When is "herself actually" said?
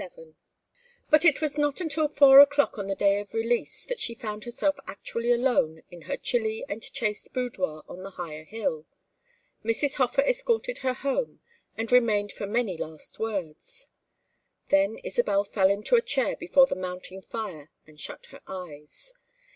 4.44-5.32